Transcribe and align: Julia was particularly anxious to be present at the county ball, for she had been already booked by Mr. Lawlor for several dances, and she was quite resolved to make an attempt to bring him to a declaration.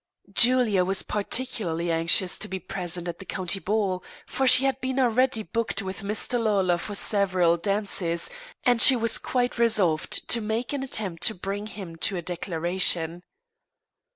Julia 0.33 0.83
was 0.83 1.03
particularly 1.03 1.91
anxious 1.91 2.35
to 2.39 2.47
be 2.47 2.57
present 2.57 3.07
at 3.07 3.19
the 3.19 3.23
county 3.25 3.59
ball, 3.59 4.03
for 4.25 4.47
she 4.47 4.65
had 4.65 4.81
been 4.81 4.99
already 4.99 5.43
booked 5.43 5.85
by 5.85 5.91
Mr. 5.91 6.43
Lawlor 6.43 6.79
for 6.79 6.95
several 6.95 7.55
dances, 7.55 8.27
and 8.63 8.81
she 8.81 8.95
was 8.95 9.19
quite 9.19 9.59
resolved 9.59 10.27
to 10.29 10.41
make 10.41 10.73
an 10.73 10.81
attempt 10.81 11.21
to 11.25 11.35
bring 11.35 11.67
him 11.67 11.97
to 11.97 12.17
a 12.17 12.21
declaration. 12.23 13.21